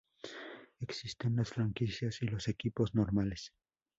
[0.79, 3.53] Existen las franquicias y los equipos normales.